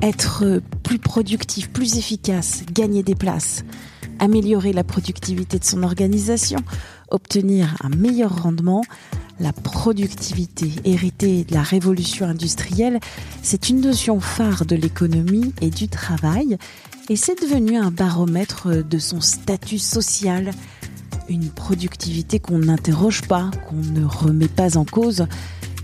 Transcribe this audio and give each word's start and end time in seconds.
Être 0.00 0.62
plus 0.84 0.98
productif, 0.98 1.70
plus 1.70 1.98
efficace, 1.98 2.62
gagner 2.72 3.02
des 3.02 3.16
places, 3.16 3.64
améliorer 4.20 4.72
la 4.72 4.84
productivité 4.84 5.58
de 5.58 5.64
son 5.64 5.82
organisation, 5.82 6.60
obtenir 7.10 7.76
un 7.82 7.88
meilleur 7.88 8.42
rendement, 8.42 8.84
la 9.40 9.52
productivité 9.52 10.70
héritée 10.84 11.44
de 11.44 11.54
la 11.54 11.62
révolution 11.62 12.26
industrielle, 12.26 13.00
c'est 13.42 13.70
une 13.70 13.80
notion 13.80 14.20
phare 14.20 14.66
de 14.66 14.76
l'économie 14.76 15.52
et 15.60 15.70
du 15.70 15.88
travail, 15.88 16.58
et 17.08 17.16
c'est 17.16 17.40
devenu 17.40 17.76
un 17.76 17.90
baromètre 17.90 18.84
de 18.84 18.98
son 18.98 19.20
statut 19.20 19.78
social, 19.78 20.52
une 21.28 21.50
productivité 21.50 22.38
qu'on 22.38 22.58
n'interroge 22.58 23.22
pas, 23.22 23.50
qu'on 23.68 23.76
ne 23.76 24.04
remet 24.04 24.48
pas 24.48 24.76
en 24.76 24.84
cause, 24.84 25.26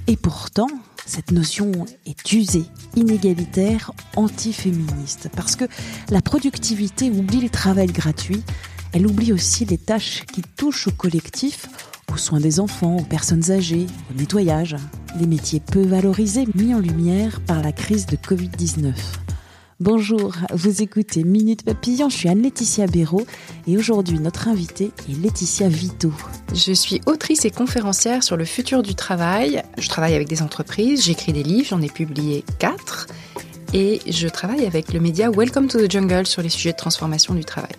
et 0.07 0.17
pourtant, 0.17 0.69
cette 1.07 1.31
notion 1.31 1.73
est 2.07 2.33
usée, 2.33 2.65
inégalitaire, 2.97 3.93
antiféministe, 4.17 5.29
parce 5.37 5.57
que 5.57 5.65
la 6.11 6.21
productivité 6.21 7.11
oublie 7.11 7.41
le 7.41 7.51
travail 7.51 7.89
gratuit, 7.89 8.43
elle 8.93 9.07
oublie 9.07 9.33
aussi 9.33 9.65
les 9.65 9.79
tâches 9.79 10.25
qui 10.33 10.43
touchent 10.43 10.89
au 10.89 10.93
collectif, 10.93 11.67
aux 12.13 12.17
soins 12.17 12.41
des 12.41 12.61
enfants, 12.61 12.97
aux 12.97 13.05
personnes 13.05 13.51
âgées, 13.51 13.87
au 14.11 14.19
nettoyage, 14.19 14.77
des 15.19 15.27
métiers 15.27 15.61
peu 15.61 15.83
valorisés 15.83 16.47
mis 16.55 16.75
en 16.75 16.79
lumière 16.79 17.41
par 17.41 17.63
la 17.63 17.73
crise 17.73 18.07
de 18.07 18.17
Covid-19. 18.17 18.93
Bonjour, 19.81 20.33
vous 20.53 20.83
écoutez 20.83 21.25
Minute 21.25 21.65
Papillon, 21.65 22.09
je 22.09 22.17
suis 22.17 22.29
Anne-Laetitia 22.29 22.87
Béraud 22.87 23.27
et 23.67 23.77
aujourd'hui 23.77 24.21
notre 24.21 24.47
invitée 24.47 24.93
est 25.11 25.21
Laetitia 25.21 25.69
Vito. 25.69 26.13
Je 26.55 26.73
suis 26.73 27.01
autrice 27.07 27.45
et 27.45 27.51
conférencière 27.51 28.23
sur 28.23 28.37
le 28.37 28.45
futur 28.45 28.85
du 28.85 28.95
travail. 28.95 29.65
Je 29.77 29.89
travaille 29.89 30.15
avec 30.15 30.29
des 30.29 30.43
entreprises, 30.43 31.05
j'écris 31.05 31.33
des 31.33 31.43
livres, 31.43 31.67
j'en 31.71 31.83
ai 31.83 31.89
publié 31.89 32.45
quatre 32.61 33.09
et 33.73 34.01
je 34.07 34.29
travaille 34.29 34.65
avec 34.65 34.93
le 34.93 35.01
média 35.01 35.29
Welcome 35.29 35.67
to 35.67 35.85
the 35.85 35.91
Jungle 35.91 36.25
sur 36.25 36.41
les 36.41 36.51
sujets 36.51 36.71
de 36.71 36.77
transformation 36.77 37.35
du 37.35 37.45
travail. 37.45 37.73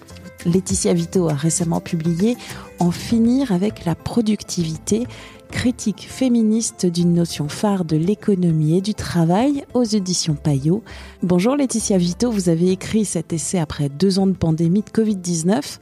Laetitia 0.45 0.93
Vito 0.93 1.29
a 1.29 1.33
récemment 1.33 1.79
publié 1.79 2.35
En 2.79 2.91
finir 2.91 3.53
avec 3.53 3.85
la 3.85 3.95
productivité, 3.95 5.07
critique 5.55 6.07
féministe 6.09 6.85
d'une 6.85 7.13
notion 7.13 7.47
phare 7.47 7.85
de 7.85 7.95
l'économie 7.95 8.77
et 8.77 8.81
du 8.81 8.93
travail 8.93 9.63
aux 9.73 9.85
éditions 9.85 10.35
Payot. 10.35 10.83
Bonjour 11.23 11.55
Laetitia 11.55 11.97
Vito, 11.97 12.29
vous 12.29 12.49
avez 12.49 12.71
écrit 12.71 13.05
cet 13.05 13.31
essai 13.31 13.57
après 13.57 13.87
deux 13.87 14.19
ans 14.19 14.27
de 14.27 14.33
pandémie 14.33 14.83
de 14.83 14.89
Covid-19, 14.89 15.79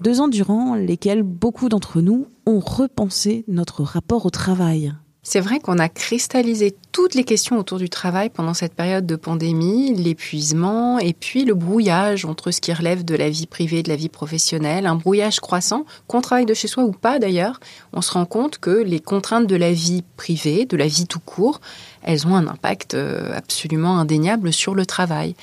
deux 0.00 0.20
ans 0.20 0.28
durant 0.28 0.76
lesquels 0.76 1.24
beaucoup 1.24 1.68
d'entre 1.68 2.00
nous 2.00 2.28
ont 2.46 2.60
repensé 2.60 3.44
notre 3.48 3.82
rapport 3.82 4.26
au 4.26 4.30
travail. 4.30 4.92
C'est 5.32 5.38
vrai 5.38 5.60
qu'on 5.60 5.78
a 5.78 5.88
cristallisé 5.88 6.74
toutes 6.90 7.14
les 7.14 7.22
questions 7.22 7.56
autour 7.56 7.78
du 7.78 7.88
travail 7.88 8.30
pendant 8.30 8.52
cette 8.52 8.74
période 8.74 9.06
de 9.06 9.14
pandémie, 9.14 9.94
l'épuisement 9.94 10.98
et 10.98 11.12
puis 11.12 11.44
le 11.44 11.54
brouillage 11.54 12.24
entre 12.24 12.50
ce 12.50 12.60
qui 12.60 12.72
relève 12.72 13.04
de 13.04 13.14
la 13.14 13.30
vie 13.30 13.46
privée 13.46 13.78
et 13.78 13.82
de 13.84 13.90
la 13.90 13.94
vie 13.94 14.08
professionnelle, 14.08 14.86
un 14.86 14.96
brouillage 14.96 15.38
croissant, 15.38 15.86
qu'on 16.08 16.20
travaille 16.20 16.46
de 16.46 16.54
chez 16.54 16.66
soi 16.66 16.82
ou 16.82 16.90
pas 16.90 17.20
d'ailleurs. 17.20 17.60
On 17.92 18.00
se 18.00 18.10
rend 18.10 18.26
compte 18.26 18.58
que 18.58 18.82
les 18.82 18.98
contraintes 18.98 19.46
de 19.46 19.54
la 19.54 19.72
vie 19.72 20.02
privée, 20.16 20.66
de 20.66 20.76
la 20.76 20.88
vie 20.88 21.06
tout 21.06 21.20
court, 21.20 21.60
elles 22.02 22.26
ont 22.26 22.34
un 22.34 22.48
impact 22.48 22.94
euh, 22.94 23.32
absolument 23.32 24.00
indéniable 24.00 24.52
sur 24.52 24.74
le 24.74 24.84
travail. 24.84 25.36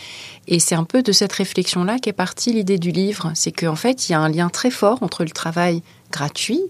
Et 0.49 0.59
c'est 0.59 0.75
un 0.75 0.83
peu 0.83 1.01
de 1.01 1.13
cette 1.13 1.31
réflexion-là 1.31 1.99
qu'est 1.99 2.11
partie 2.11 2.51
l'idée 2.51 2.77
du 2.77 2.91
livre. 2.91 3.31
C'est 3.35 3.53
qu'en 3.53 3.77
fait, 3.77 4.09
il 4.09 4.11
y 4.11 4.15
a 4.15 4.19
un 4.19 4.27
lien 4.27 4.49
très 4.49 4.71
fort 4.71 5.01
entre 5.01 5.23
le 5.23 5.29
travail 5.29 5.81
gratuit 6.11 6.61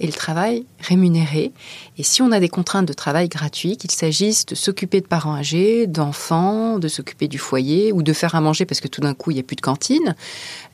et 0.00 0.06
le 0.06 0.12
travail 0.12 0.64
rémunéré. 0.80 1.52
Et 1.98 2.02
si 2.02 2.22
on 2.22 2.32
a 2.32 2.40
des 2.40 2.48
contraintes 2.48 2.86
de 2.86 2.92
travail 2.92 3.28
gratuit, 3.28 3.76
qu'il 3.76 3.90
s'agisse 3.90 4.46
de 4.46 4.54
s'occuper 4.54 5.00
de 5.00 5.06
parents 5.06 5.36
âgés, 5.36 5.86
d'enfants, 5.86 6.78
de 6.78 6.88
s'occuper 6.88 7.28
du 7.28 7.38
foyer 7.38 7.92
ou 7.92 8.02
de 8.02 8.12
faire 8.12 8.34
à 8.34 8.40
manger 8.40 8.64
parce 8.64 8.80
que 8.80 8.88
tout 8.88 9.00
d'un 9.00 9.14
coup 9.14 9.30
il 9.30 9.34
n'y 9.34 9.40
a 9.40 9.44
plus 9.44 9.56
de 9.56 9.60
cantine, 9.60 10.14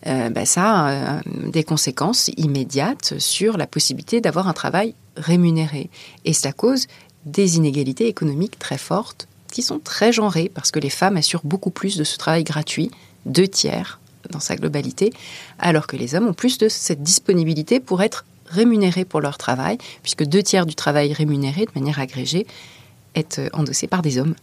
euh, 0.06 0.30
bah, 0.30 0.46
ça 0.46 0.86
a 0.86 0.90
euh, 0.90 1.20
des 1.48 1.64
conséquences 1.64 2.28
immédiates 2.36 3.18
sur 3.18 3.56
la 3.56 3.66
possibilité 3.66 4.20
d'avoir 4.20 4.48
un 4.48 4.52
travail 4.52 4.94
rémunéré. 5.16 5.90
Et 6.24 6.32
cela 6.32 6.52
cause 6.52 6.86
des 7.24 7.56
inégalités 7.56 8.06
économiques 8.06 8.58
très 8.58 8.78
fortes 8.78 9.26
qui 9.52 9.62
sont 9.62 9.78
très 9.78 10.12
genrées 10.12 10.50
parce 10.54 10.70
que 10.70 10.78
les 10.78 10.90
femmes 10.90 11.16
assurent 11.16 11.44
beaucoup 11.44 11.70
plus 11.70 11.96
de 11.96 12.04
ce 12.04 12.18
travail 12.18 12.44
gratuit, 12.44 12.90
deux 13.24 13.48
tiers 13.48 14.00
dans 14.30 14.40
sa 14.40 14.56
globalité, 14.56 15.12
alors 15.58 15.86
que 15.86 15.96
les 15.96 16.14
hommes 16.14 16.28
ont 16.28 16.34
plus 16.34 16.58
de 16.58 16.68
cette 16.68 17.02
disponibilité 17.02 17.80
pour 17.80 18.02
être 18.02 18.24
rémunérés 18.46 19.04
pour 19.04 19.20
leur 19.20 19.38
travail, 19.38 19.78
puisque 20.02 20.24
deux 20.24 20.42
tiers 20.42 20.66
du 20.66 20.74
travail 20.74 21.12
rémunéré 21.12 21.66
de 21.66 21.70
manière 21.74 21.98
agrégée 21.98 22.46
est 23.14 23.38
euh, 23.38 23.48
endossé 23.52 23.86
par 23.86 24.02
des 24.02 24.18
hommes. 24.18 24.34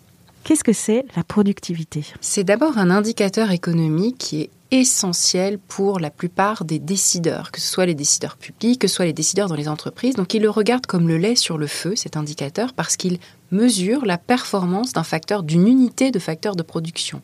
Qu'est-ce 0.44 0.64
que 0.64 0.74
c'est 0.74 1.06
la 1.16 1.24
productivité? 1.24 2.04
C'est 2.20 2.44
d'abord 2.44 2.78
un 2.78 2.90
indicateur 2.90 3.52
économique 3.52 4.18
qui 4.18 4.42
est 4.42 4.50
essentiel 4.72 5.60
pour 5.60 6.00
la 6.00 6.10
plupart 6.10 6.66
des 6.66 6.80
décideurs, 6.80 7.52
que 7.52 7.62
ce 7.62 7.68
soit 7.68 7.86
les 7.86 7.94
décideurs 7.94 8.36
publics, 8.36 8.82
que 8.82 8.88
ce 8.88 8.96
soit 8.96 9.06
les 9.06 9.14
décideurs 9.14 9.48
dans 9.48 9.56
les 9.56 9.70
entreprises. 9.70 10.16
Donc 10.16 10.34
ils 10.34 10.42
le 10.42 10.50
regardent 10.50 10.88
comme 10.88 11.08
le 11.08 11.18
lait 11.18 11.36
sur 11.36 11.58
le 11.58 11.68
feu, 11.68 11.96
cet 11.96 12.18
indicateur, 12.18 12.74
parce 12.74 12.98
qu'il 12.98 13.20
mesure 13.52 14.06
la 14.06 14.18
performance 14.18 14.92
d'un 14.92 15.04
facteur, 15.04 15.44
d'une 15.44 15.68
unité 15.68 16.12
de 16.12 16.20
facteur 16.20 16.56
de 16.56 16.64
production. 16.64 17.22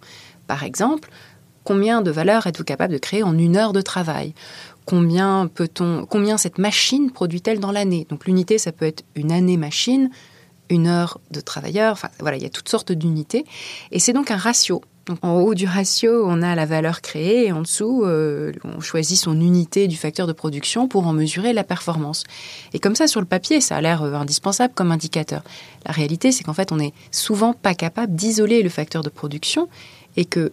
Par 0.48 0.64
exemple, 0.64 1.10
combien 1.70 2.02
de 2.02 2.10
valeur 2.10 2.48
êtes-vous 2.48 2.64
capable 2.64 2.94
de 2.94 2.98
créer 2.98 3.22
en 3.22 3.38
une 3.38 3.56
heure 3.56 3.74
de 3.74 3.82
travail? 3.82 4.34
Combien 4.86 5.48
peut-on, 5.54 6.08
combien 6.08 6.40
cette 6.40 6.58
machine 6.58 7.12
produit-elle 7.12 7.60
dans 7.60 7.72
l'année? 7.72 8.08
Donc 8.10 8.26
l'unité, 8.26 8.58
ça 8.58 8.72
peut 8.72 8.88
être 8.88 9.04
une 9.14 9.32
année 9.32 9.56
machine, 9.56 10.10
une 10.72 10.88
heure 10.88 11.20
de 11.30 11.42
travailleur. 11.42 11.92
Enfin 11.92 12.10
voilà, 12.20 12.38
il 12.38 12.42
y 12.42 12.48
a 12.48 12.50
toutes 12.50 12.70
sortes 12.70 12.92
d'unités, 12.92 13.46
et 13.92 14.00
c'est 14.00 14.14
donc 14.14 14.32
un 14.32 14.36
ratio. 14.36 14.82
Donc, 15.06 15.20
en 15.22 15.42
haut 15.42 15.54
du 15.54 15.68
ratio, 15.68 16.24
on 16.26 16.42
a 16.42 16.56
la 16.56 16.66
valeur 16.66 17.02
créée 17.02 17.46
et 17.46 17.52
en 17.52 17.62
dessous, 17.62 18.04
euh, 18.04 18.52
on 18.64 18.80
choisit 18.80 19.20
son 19.20 19.40
unité 19.40 19.88
du 19.88 19.96
facteur 19.96 20.26
de 20.26 20.34
production 20.34 20.88
pour 20.88 21.06
en 21.06 21.14
mesurer 21.14 21.54
la 21.54 21.64
performance. 21.64 22.24
Et 22.74 22.80
comme 22.80 22.96
ça, 22.96 23.08
sur 23.08 23.20
le 23.20 23.28
papier, 23.28 23.62
ça 23.62 23.76
a 23.78 23.82
l'air 23.82 24.02
euh, 24.02 24.14
indispensable 24.14 24.74
comme 24.76 24.92
indicateur. 24.92 25.44
La 25.86 25.92
réalité, 25.92 26.32
c'est 26.32 26.44
qu'en 26.44 26.54
fait, 26.54 26.72
on 26.72 26.78
n'est 26.78 26.94
souvent 27.12 27.54
pas 27.54 27.76
capable 27.76 28.16
d'isoler 28.16 28.64
le 28.64 28.70
facteur 28.70 29.04
de 29.04 29.10
production 29.10 29.68
et 30.18 30.26
que, 30.26 30.52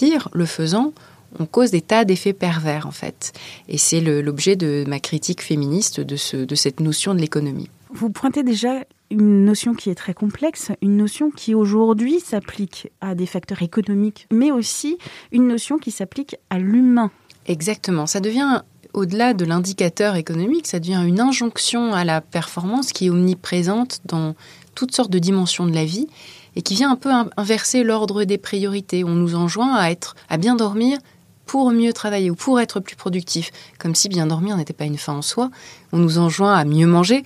pire, 0.00 0.28
le 0.32 0.46
faisant, 0.46 0.94
on 1.38 1.44
cause 1.44 1.70
des 1.70 1.82
tas 1.82 2.06
d'effets 2.06 2.32
pervers 2.32 2.86
en 2.86 2.90
fait. 2.90 3.32
Et 3.68 3.76
c'est 3.76 4.00
l'objet 4.00 4.56
de 4.56 4.84
ma 4.88 4.98
critique 4.98 5.42
féministe 5.42 6.00
de, 6.00 6.16
ce, 6.16 6.38
de 6.38 6.54
cette 6.54 6.80
notion 6.80 7.14
de 7.14 7.20
l'économie. 7.20 7.68
Vous 7.92 8.08
pointez 8.08 8.42
déjà 8.42 8.84
une 9.10 9.44
notion 9.44 9.74
qui 9.74 9.90
est 9.90 9.94
très 9.94 10.14
complexe, 10.14 10.70
une 10.80 10.96
notion 10.96 11.30
qui 11.30 11.54
aujourd'hui 11.54 12.18
s'applique 12.20 12.90
à 13.02 13.14
des 13.14 13.26
facteurs 13.26 13.62
économiques, 13.62 14.26
mais 14.32 14.50
aussi 14.50 14.96
une 15.32 15.46
notion 15.46 15.76
qui 15.76 15.90
s'applique 15.90 16.36
à 16.48 16.58
l'humain. 16.58 17.10
Exactement, 17.46 18.06
ça 18.06 18.20
devient 18.20 18.62
au-delà 18.94 19.34
de 19.34 19.44
l'indicateur 19.44 20.16
économique, 20.16 20.66
ça 20.66 20.80
devient 20.80 21.02
une 21.06 21.20
injonction 21.20 21.92
à 21.92 22.04
la 22.04 22.22
performance 22.22 22.92
qui 22.92 23.06
est 23.06 23.10
omniprésente 23.10 24.00
dans 24.06 24.34
toutes 24.74 24.94
sortes 24.94 25.10
de 25.10 25.18
dimensions 25.18 25.66
de 25.66 25.74
la 25.74 25.84
vie 25.84 26.08
et 26.56 26.62
qui 26.62 26.74
vient 26.74 26.90
un 26.90 26.96
peu 26.96 27.10
inverser 27.36 27.82
l'ordre 27.82 28.24
des 28.24 28.38
priorités. 28.38 29.04
On 29.04 29.14
nous 29.14 29.34
enjoint 29.34 29.74
à 29.74 29.90
être, 29.90 30.16
à 30.28 30.36
bien 30.36 30.56
dormir 30.56 30.98
pour 31.46 31.70
mieux 31.72 31.92
travailler 31.92 32.30
ou 32.30 32.36
pour 32.36 32.60
être 32.60 32.78
plus 32.80 32.96
productif, 32.96 33.50
comme 33.78 33.94
si 33.94 34.08
bien 34.08 34.26
dormir 34.26 34.56
n'était 34.56 34.72
pas 34.72 34.84
une 34.84 34.98
fin 34.98 35.14
en 35.14 35.22
soi. 35.22 35.50
On 35.92 35.98
nous 35.98 36.18
enjoint 36.18 36.54
à 36.54 36.64
mieux 36.64 36.86
manger 36.86 37.24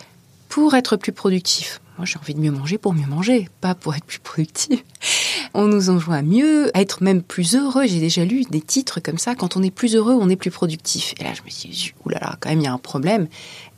pour 0.49 0.75
être 0.75 0.97
plus 0.97 1.13
productif. 1.13 1.81
Moi, 1.99 2.07
j'ai 2.07 2.19
envie 2.19 2.35
de 2.35 2.41
mieux 2.41 2.51
manger 2.51 2.77
pour 2.77 2.93
mieux 2.93 3.07
manger, 3.07 3.49
pas 3.61 3.75
pour 3.75 3.95
être 3.95 4.05
plus 4.05 4.19
productif. 4.19 4.85
On 5.55 5.67
nous 5.67 5.91
enjoint 5.91 6.17
à 6.17 6.23
mieux, 6.23 6.77
à 6.77 6.81
être 6.81 7.05
même 7.05 7.23
plus 7.23 7.55
heureux. 7.55 7.87
J'ai 7.87 8.01
déjà 8.01 8.25
lu 8.25 8.43
des 8.51 8.61
titres 8.61 8.99
comme 8.99 9.19
ça. 9.19 9.37
Quand 9.37 9.57
on 9.57 9.63
est 9.63 9.71
plus 9.71 9.95
heureux, 9.95 10.17
on 10.21 10.29
est 10.29 10.35
plus 10.35 10.51
productif. 10.51 11.15
Et 11.21 11.23
là, 11.23 11.31
je 11.33 11.43
me 11.43 11.51
suis 11.51 11.69
dit, 11.69 11.93
oulala, 12.05 12.37
quand 12.41 12.49
même, 12.49 12.61
il 12.61 12.65
y 12.65 12.67
a 12.67 12.73
un 12.73 12.79
problème. 12.79 13.29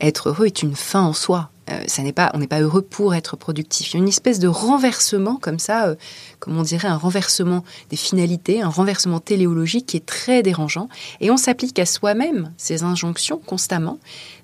Être 0.01 0.31
heureux 0.31 0.47
est 0.47 0.63
une 0.63 0.75
fin 0.75 1.03
en 1.03 1.13
soi. 1.13 1.51
Euh, 1.71 1.83
ça 1.87 2.03
n'est 2.03 2.13
pas, 2.13 2.31
on 2.35 2.39
n'est 2.39 2.47
pas 2.47 2.61
heureux 2.61 2.83
pour 2.83 3.15
être 3.15 3.37
productif. 3.37 3.91
Il 3.91 3.95
y 3.95 3.97
a 3.97 4.03
une 4.03 4.09
espèce 4.09 4.39
de 4.39 4.47
renversement 4.47 5.37
comme 5.37 5.59
ça, 5.59 5.89
euh, 5.89 5.95
comme 6.39 6.57
on 6.57 6.63
dirait 6.63 6.89
un 6.89 6.97
renversement 6.97 7.65
des 7.91 7.97
finalités, 7.97 8.63
un 8.63 8.69
renversement 8.69 9.19
téléologique 9.19 9.87
qui 9.87 9.97
est 9.97 10.07
très 10.07 10.43
dérangeant. 10.43 10.89
Et 11.21 11.31
on 11.31 11.37
s'applique 11.37 11.79
à 11.79 11.87
soi-même 11.87 12.53
ces 12.57 12.85
injonctions 12.85 13.39
constamment 13.39 13.99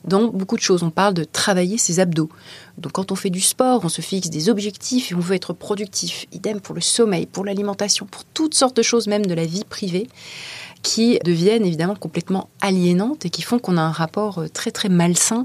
dans 0.04 0.28
beaucoup 0.28 0.56
de 0.56 0.62
choses. 0.62 0.82
On 0.82 0.90
parle 0.90 1.14
de 1.14 1.24
travailler 1.24 1.78
ses 1.78 2.00
abdos. 2.00 2.28
Donc 2.78 2.92
quand 2.92 3.12
on 3.12 3.14
fait 3.14 3.30
du 3.30 3.40
sport, 3.40 3.82
on 3.84 3.88
se 3.88 4.00
fixe 4.00 4.28
des 4.28 4.48
objectifs 4.48 5.12
et 5.12 5.14
on 5.14 5.20
veut 5.20 5.36
être 5.36 5.52
productif. 5.52 6.26
Idem 6.32 6.60
pour 6.60 6.74
le 6.74 6.80
sommeil, 6.80 7.26
pour 7.26 7.44
l'alimentation, 7.44 8.06
pour 8.06 8.24
toutes 8.24 8.54
sortes 8.54 8.76
de 8.76 8.82
choses, 8.82 9.06
même 9.06 9.26
de 9.26 9.34
la 9.34 9.46
vie 9.46 9.64
privée 9.64 10.08
qui 10.82 11.18
deviennent 11.24 11.64
évidemment 11.64 11.94
complètement 11.94 12.48
aliénantes 12.60 13.24
et 13.24 13.30
qui 13.30 13.42
font 13.42 13.58
qu'on 13.58 13.76
a 13.76 13.82
un 13.82 13.92
rapport 13.92 14.38
euh, 14.38 14.48
très 14.48 14.70
très 14.70 14.88
malsain 14.88 15.44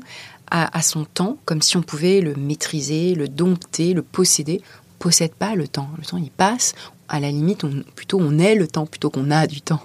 à, 0.49 0.81
son 0.81 1.05
temps, 1.05 1.37
comme 1.45 1.61
si 1.61 1.77
on 1.77 1.81
pouvait 1.81 2.21
le 2.21 2.35
maîtriser, 2.35 3.15
le 3.15 3.27
dompter, 3.27 3.93
le 3.93 4.01
posséder. 4.01 4.61
On 4.95 5.03
possède 5.03 5.33
pas 5.33 5.55
le 5.55 5.67
temps. 5.67 5.89
Le 5.97 6.05
temps, 6.05 6.17
il 6.17 6.31
passe. 6.31 6.73
À 7.09 7.21
la 7.21 7.31
limite, 7.31 7.63
on, 7.63 7.83
plutôt 7.95 8.19
on 8.19 8.37
est 8.37 8.55
le 8.55 8.67
temps 8.67 8.85
plutôt 8.85 9.09
qu'on 9.09 9.31
a 9.31 9.47
du 9.47 9.61
temps. 9.61 9.79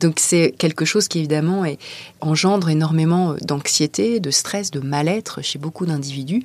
Donc 0.00 0.18
c'est 0.18 0.54
quelque 0.58 0.84
chose 0.84 1.08
qui 1.08 1.18
évidemment 1.18 1.64
engendre 2.20 2.68
énormément 2.68 3.34
d'anxiété, 3.40 4.20
de 4.20 4.30
stress, 4.30 4.70
de 4.70 4.80
mal-être 4.80 5.40
chez 5.42 5.58
beaucoup 5.58 5.86
d'individus. 5.86 6.42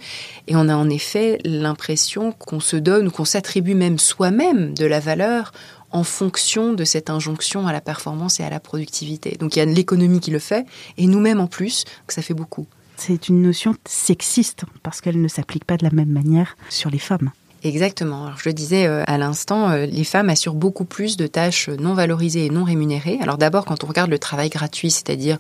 Et 0.48 0.56
on 0.56 0.70
a 0.70 0.76
en 0.76 0.90
effet 0.90 1.40
l'impression 1.44 2.32
qu'on 2.32 2.62
se 2.62 2.78
donne 2.78 3.08
ou 3.08 3.12
qu'on 3.12 3.26
s'attribue 3.26 3.76
même 3.76 4.00
soi-même 4.00 4.74
de 4.74 4.86
la 4.86 5.02
valeur 5.02 5.52
en 5.96 6.04
fonction 6.04 6.74
de 6.74 6.84
cette 6.84 7.10
injonction 7.10 7.68
à 7.68 7.74
la 7.74 7.82
performance 7.82 8.40
et 8.40 8.44
à 8.44 8.50
la 8.50 8.60
productivité. 8.60 9.38
Donc 9.40 9.56
il 9.56 9.60
y 9.60 9.62
a 9.62 9.66
l'économie 9.66 10.20
qui 10.20 10.32
le 10.32 10.40
fait, 10.40 10.66
et 10.98 11.08
nous-mêmes 11.08 11.40
en 11.40 11.48
plus, 11.48 11.86
que 12.06 12.14
ça 12.14 12.22
fait 12.22 12.34
beaucoup. 12.34 12.68
C'est 12.98 13.30
une 13.30 13.42
notion 13.42 13.76
sexiste 13.86 14.64
parce 14.84 15.02
qu'elle 15.02 15.22
ne 15.22 15.28
s'applique 15.28 15.66
pas 15.66 15.78
de 15.78 15.84
la 15.84 15.92
même 15.92 16.10
manière 16.10 16.56
sur 16.70 16.90
les 16.90 17.00
femmes. 17.00 17.32
Exactement. 17.64 18.30
Je 18.38 18.48
le 18.48 18.54
disais 18.54 18.86
euh, 18.86 19.04
à 19.08 19.18
l'instant, 19.18 19.72
euh, 19.72 19.88
les 19.88 20.04
femmes 20.04 20.30
assurent 20.30 20.54
beaucoup 20.54 20.86
plus 20.86 21.18
de 21.18 21.26
tâches 21.26 21.68
non 21.70 21.96
valorisées 21.96 22.46
et 22.46 22.50
non 22.52 22.64
rémunérées. 22.64 23.18
Alors 23.22 23.40
d'abord, 23.40 23.66
quand 23.66 23.84
on 23.84 23.88
regarde 23.88 24.12
le 24.12 24.20
travail 24.20 24.50
gratuit, 24.50 24.92
c'est-à-dire 24.92 25.40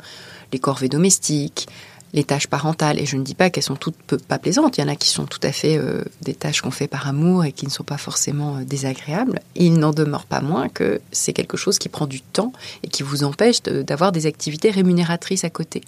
les 0.51 0.57
corvées 0.57 0.89
domestiques, 0.89 1.67
les 2.13 2.23
tâches 2.23 2.47
parentales. 2.47 2.99
Et 2.99 3.05
je 3.05 3.17
ne 3.17 3.23
dis 3.23 3.35
pas 3.35 3.49
qu'elles 3.49 3.63
sont 3.63 3.75
toutes 3.75 4.23
pas 4.23 4.39
plaisantes. 4.39 4.77
Il 4.77 4.81
y 4.81 4.83
en 4.83 4.87
a 4.87 4.95
qui 4.95 5.09
sont 5.09 5.25
tout 5.25 5.39
à 5.43 5.51
fait 5.51 5.77
euh, 5.77 6.03
des 6.21 6.33
tâches 6.33 6.61
qu'on 6.61 6.71
fait 6.71 6.87
par 6.87 7.07
amour 7.07 7.45
et 7.45 7.51
qui 7.51 7.65
ne 7.65 7.71
sont 7.71 7.83
pas 7.83 7.97
forcément 7.97 8.57
euh, 8.57 8.63
désagréables. 8.63 9.39
Il 9.55 9.73
n'en 9.73 9.91
demeure 9.91 10.25
pas 10.25 10.41
moins 10.41 10.69
que 10.69 11.01
c'est 11.11 11.33
quelque 11.33 11.57
chose 11.57 11.79
qui 11.79 11.89
prend 11.89 12.07
du 12.07 12.21
temps 12.21 12.53
et 12.83 12.87
qui 12.87 13.03
vous 13.03 13.23
empêche 13.23 13.61
d'avoir 13.63 14.11
des 14.11 14.25
activités 14.25 14.71
rémunératrices 14.71 15.43
à 15.43 15.49
côté. 15.49 15.81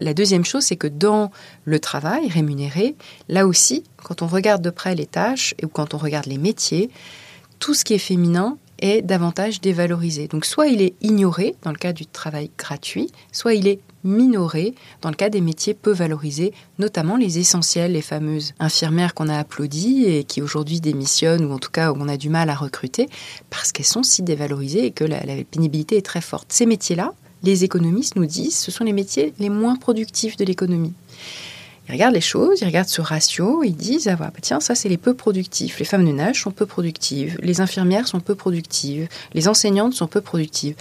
La 0.00 0.14
deuxième 0.14 0.44
chose, 0.44 0.64
c'est 0.64 0.76
que 0.76 0.86
dans 0.86 1.30
le 1.64 1.78
travail 1.80 2.28
rémunéré, 2.28 2.94
là 3.28 3.46
aussi, 3.46 3.84
quand 4.02 4.22
on 4.22 4.26
regarde 4.26 4.62
de 4.62 4.70
près 4.70 4.94
les 4.94 5.06
tâches 5.06 5.54
ou 5.62 5.68
quand 5.68 5.94
on 5.94 5.98
regarde 5.98 6.26
les 6.26 6.38
métiers, 6.38 6.90
tout 7.58 7.74
ce 7.74 7.84
qui 7.84 7.94
est 7.94 7.98
féminin 7.98 8.58
est 8.78 9.02
davantage 9.02 9.60
dévalorisé. 9.60 10.28
Donc 10.28 10.44
soit 10.44 10.66
il 10.66 10.82
est 10.82 10.94
ignoré 11.00 11.54
dans 11.62 11.70
le 11.70 11.76
cas 11.76 11.92
du 11.92 12.06
travail 12.06 12.50
gratuit, 12.58 13.10
soit 13.32 13.54
il 13.54 13.68
est 13.68 13.80
minoré 14.04 14.74
dans 15.00 15.08
le 15.08 15.14
cas 15.14 15.30
des 15.30 15.40
métiers 15.40 15.74
peu 15.74 15.90
valorisés, 15.90 16.52
notamment 16.78 17.16
les 17.16 17.38
essentiels, 17.38 17.92
les 17.92 18.02
fameuses 18.02 18.52
infirmières 18.58 19.14
qu'on 19.14 19.28
a 19.28 19.38
applaudies 19.38 20.04
et 20.04 20.24
qui 20.24 20.42
aujourd'hui 20.42 20.80
démissionnent 20.80 21.44
ou 21.44 21.52
en 21.52 21.58
tout 21.58 21.70
cas 21.70 21.92
on 21.92 22.08
a 22.08 22.16
du 22.16 22.28
mal 22.28 22.50
à 22.50 22.54
recruter 22.54 23.08
parce 23.50 23.72
qu'elles 23.72 23.86
sont 23.86 24.02
si 24.02 24.22
dévalorisées 24.22 24.84
et 24.86 24.90
que 24.90 25.04
la, 25.04 25.20
pénibilité 25.50 25.96
est 25.96 26.02
très 26.06 26.20
forte. 26.20 26.52
Ces 26.52 26.66
métiers-là, 26.66 27.12
les 27.42 27.64
économistes 27.64 28.16
nous 28.16 28.26
disent, 28.26 28.56
ce 28.56 28.70
sont 28.70 28.84
les 28.84 28.92
métiers 28.92 29.32
les 29.38 29.50
moins 29.50 29.76
productifs 29.76 30.36
de 30.36 30.44
l'économie. 30.44 30.92
Ils 31.88 31.92
regardent 31.92 32.14
les 32.14 32.20
choses, 32.20 32.60
ils 32.60 32.64
regardent 32.64 32.88
ce 32.88 33.02
ratio, 33.02 33.62
ils 33.62 33.76
disent 33.76 34.08
ah 34.08 34.16
bah, 34.16 34.32
tiens 34.40 34.60
ça 34.60 34.74
c'est 34.74 34.88
les 34.88 34.96
peu 34.96 35.14
productifs. 35.14 35.78
Les 35.78 35.84
femmes 35.84 36.06
de 36.06 36.12
nage 36.12 36.42
sont 36.42 36.50
peu 36.50 36.66
productives, 36.66 37.36
les 37.42 37.60
infirmières 37.60 38.08
sont 38.08 38.20
peu 38.20 38.34
productives, 38.34 39.08
les 39.34 39.48
enseignantes 39.48 39.94
sont 39.94 40.06
peu 40.06 40.20
productives 40.20 40.76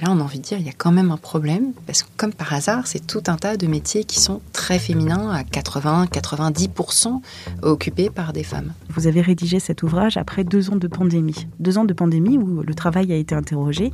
là, 0.00 0.08
on 0.10 0.20
a 0.20 0.22
envie 0.22 0.38
de 0.38 0.44
dire, 0.44 0.58
il 0.58 0.66
y 0.66 0.70
a 0.70 0.74
quand 0.76 0.92
même 0.92 1.10
un 1.10 1.16
problème, 1.16 1.72
parce 1.86 2.02
que 2.02 2.08
comme 2.16 2.32
par 2.32 2.52
hasard, 2.52 2.86
c'est 2.86 3.06
tout 3.06 3.22
un 3.26 3.36
tas 3.36 3.56
de 3.56 3.66
métiers 3.66 4.04
qui 4.04 4.20
sont 4.20 4.40
très 4.52 4.78
féminins, 4.78 5.30
à 5.30 5.42
80-90% 5.42 7.20
occupés 7.62 8.10
par 8.10 8.32
des 8.32 8.42
femmes. 8.42 8.72
Vous 8.90 9.06
avez 9.06 9.20
rédigé 9.20 9.60
cet 9.60 9.82
ouvrage 9.82 10.16
après 10.16 10.44
deux 10.44 10.70
ans 10.70 10.76
de 10.76 10.88
pandémie. 10.88 11.46
Deux 11.60 11.78
ans 11.78 11.84
de 11.84 11.92
pandémie 11.92 12.38
où 12.38 12.62
le 12.62 12.74
travail 12.74 13.12
a 13.12 13.16
été 13.16 13.34
interrogé 13.34 13.92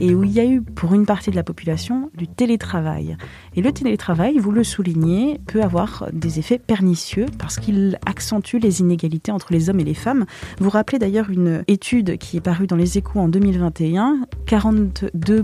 et 0.00 0.14
où 0.14 0.24
il 0.24 0.32
y 0.32 0.40
a 0.40 0.44
eu, 0.44 0.62
pour 0.62 0.94
une 0.94 1.06
partie 1.06 1.30
de 1.30 1.36
la 1.36 1.42
population, 1.42 2.10
du 2.16 2.26
télétravail. 2.28 3.16
Et 3.56 3.62
le 3.62 3.72
télétravail, 3.72 4.38
vous 4.38 4.52
le 4.52 4.64
soulignez, 4.64 5.40
peut 5.46 5.62
avoir 5.62 6.06
des 6.12 6.38
effets 6.38 6.58
pernicieux 6.58 7.26
parce 7.38 7.58
qu'il 7.58 7.98
accentue 8.06 8.56
les 8.56 8.80
inégalités 8.80 9.32
entre 9.32 9.52
les 9.52 9.70
hommes 9.70 9.80
et 9.80 9.84
les 9.84 9.94
femmes. 9.94 10.26
Vous 10.58 10.70
rappelez 10.70 10.98
d'ailleurs 10.98 11.30
une 11.30 11.64
étude 11.68 12.18
qui 12.18 12.36
est 12.36 12.40
parue 12.40 12.66
dans 12.66 12.76
les 12.76 12.98
échos 12.98 13.20
en 13.20 13.28
2021. 13.28 14.20
42 14.46 15.39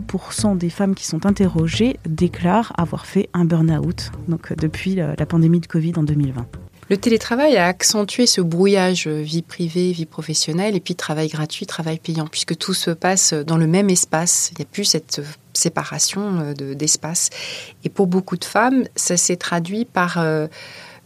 des 0.57 0.71
femmes 0.71 0.95
qui 0.95 1.07
sont 1.07 1.27
interrogées 1.27 1.99
déclarent 2.07 2.73
avoir 2.77 3.07
fait 3.07 3.29
un 3.35 3.45
burn-out 3.45 4.11
donc 4.29 4.53
depuis 4.55 4.95
la 4.97 5.27
pandémie 5.27 5.61
de 5.61 5.67
Covid 5.67 5.93
en 5.97 6.03
2020. 6.03 6.47
Le 6.89 6.97
télétravail 6.97 7.57
a 7.57 7.67
accentué 7.67 8.27
ce 8.27 8.41
brouillage 8.41 9.09
vie 9.09 9.43
privée, 9.43 9.91
vie 9.91 10.07
professionnelle, 10.07 10.77
et 10.77 10.81
puis 10.81 10.95
travail 10.95 11.27
gratuit, 11.27 11.67
travail 11.67 11.99
payant, 11.99 12.29
puisque 12.29 12.57
tout 12.57 12.75
se 12.75 12.93
passe 12.93 13.33
dans 13.33 13.57
le 13.57 13.67
même 13.67 13.91
espace. 13.91 14.51
Il 14.53 14.59
n'y 14.61 14.63
a 14.63 14.69
plus 14.71 14.85
cette 14.85 15.21
séparation 15.53 16.53
d'espace. 16.53 17.31
et 17.83 17.89
pour 17.89 18.07
beaucoup 18.07 18.37
de 18.37 18.45
femmes, 18.45 18.85
ça 18.95 19.17
s'est 19.17 19.37
traduit 19.37 19.85
par... 19.85 20.19
Euh, 20.19 20.47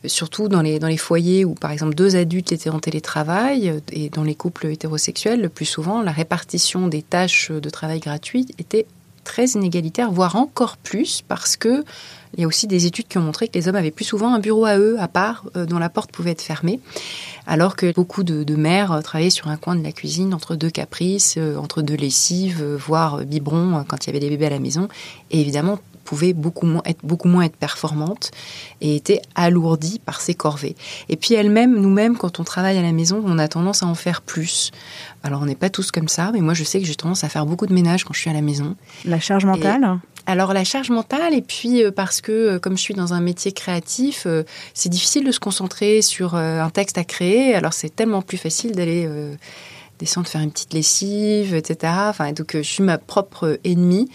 surtout 0.06 0.48
dans 0.48 0.62
les, 0.62 0.78
dans 0.78 0.88
les 0.88 0.96
foyers 0.96 1.44
où, 1.44 1.54
par 1.54 1.70
exemple, 1.70 1.94
deux 1.94 2.16
adultes 2.16 2.52
étaient 2.52 2.70
en 2.70 2.80
télétravail 2.80 3.80
et 3.92 4.08
dans 4.08 4.22
les 4.22 4.34
couples 4.34 4.66
hétérosexuels, 4.66 5.40
le 5.40 5.48
plus 5.48 5.66
souvent, 5.66 6.02
la 6.02 6.12
répartition 6.12 6.88
des 6.88 7.02
tâches 7.02 7.50
de 7.50 7.70
travail 7.70 8.00
gratuit 8.00 8.46
était 8.58 8.86
très 9.24 9.46
inégalitaire, 9.46 10.10
voire 10.10 10.36
encore 10.36 10.76
plus, 10.76 11.22
parce 11.22 11.56
que 11.56 11.84
il 12.34 12.40
y 12.40 12.44
a 12.44 12.46
aussi 12.46 12.68
des 12.68 12.86
études 12.86 13.08
qui 13.08 13.18
ont 13.18 13.22
montré 13.22 13.48
que 13.48 13.54
les 13.54 13.68
hommes 13.68 13.76
avaient 13.76 13.90
plus 13.90 14.04
souvent 14.04 14.32
un 14.32 14.38
bureau 14.38 14.64
à 14.64 14.78
eux, 14.78 14.96
à 15.00 15.08
part, 15.08 15.44
euh, 15.56 15.66
dont 15.66 15.78
la 15.78 15.88
porte 15.88 16.12
pouvait 16.12 16.30
être 16.30 16.42
fermée, 16.42 16.78
alors 17.46 17.74
que 17.74 17.92
beaucoup 17.92 18.22
de, 18.22 18.54
mères 18.54 18.92
euh, 18.92 19.00
travaillaient 19.00 19.30
sur 19.30 19.48
un 19.48 19.56
coin 19.56 19.74
de 19.74 19.82
la 19.82 19.90
cuisine 19.90 20.32
entre 20.32 20.54
deux 20.54 20.70
caprices, 20.70 21.34
euh, 21.38 21.56
entre 21.56 21.82
deux 21.82 21.96
lessives, 21.96 22.62
voire 22.76 23.24
biberons 23.24 23.84
quand 23.88 24.04
il 24.04 24.08
y 24.08 24.10
avait 24.10 24.20
des 24.20 24.30
bébés 24.30 24.46
à 24.46 24.50
la 24.50 24.60
maison. 24.60 24.88
Et 25.32 25.40
évidemment, 25.40 25.80
pouvait 26.04 26.32
beaucoup 26.32 26.66
moins 26.66 26.82
être, 26.84 27.04
beaucoup 27.04 27.28
moins 27.28 27.42
être 27.42 27.56
performante 27.56 28.30
et 28.80 28.96
était 28.96 29.22
alourdie 29.34 30.00
par 30.04 30.20
ses 30.20 30.34
corvées. 30.34 30.76
Et 31.08 31.16
puis 31.16 31.34
elle-même, 31.34 31.80
nous-mêmes, 31.80 32.16
quand 32.16 32.40
on 32.40 32.44
travaille 32.44 32.78
à 32.78 32.82
la 32.82 32.92
maison, 32.92 33.22
on 33.24 33.38
a 33.38 33.48
tendance 33.48 33.82
à 33.82 33.86
en 33.86 33.94
faire 33.94 34.22
plus. 34.22 34.70
Alors 35.22 35.42
on 35.42 35.46
n'est 35.46 35.54
pas 35.54 35.70
tous 35.70 35.90
comme 35.90 36.08
ça, 36.08 36.30
mais 36.32 36.40
moi 36.40 36.54
je 36.54 36.64
sais 36.64 36.80
que 36.80 36.86
j'ai 36.86 36.94
tendance 36.94 37.24
à 37.24 37.28
faire 37.28 37.46
beaucoup 37.46 37.66
de 37.66 37.74
ménage 37.74 38.04
quand 38.04 38.14
je 38.14 38.20
suis 38.20 38.30
à 38.30 38.34
la 38.34 38.42
maison. 38.42 38.76
La 39.04 39.20
charge 39.20 39.44
mentale 39.44 40.00
alors 40.26 40.52
la 40.52 40.64
charge 40.64 40.90
mentale, 40.90 41.34
et 41.34 41.42
puis 41.42 41.82
euh, 41.82 41.90
parce 41.90 42.20
que 42.20 42.32
euh, 42.32 42.58
comme 42.58 42.76
je 42.76 42.82
suis 42.82 42.94
dans 42.94 43.14
un 43.14 43.20
métier 43.20 43.52
créatif, 43.52 44.24
euh, 44.26 44.44
c'est 44.74 44.88
difficile 44.88 45.24
de 45.24 45.32
se 45.32 45.40
concentrer 45.40 46.02
sur 46.02 46.34
un 46.34 46.70
texte 46.70 46.98
à 46.98 47.04
créer. 47.04 47.54
Alors 47.54 47.72
c'est 47.72 47.94
tellement 47.94 48.22
plus 48.22 48.38
facile 48.38 48.72
d'aller 48.72 49.08
descendre 49.98 50.28
faire 50.28 50.40
une 50.40 50.50
petite 50.50 50.72
lessive, 50.72 51.54
etc. 51.54 51.92
Enfin, 52.08 52.32
donc 52.32 52.52
je 52.54 52.62
suis 52.62 52.82
ma 52.82 52.98
propre 52.98 53.58
ennemie. 53.64 54.08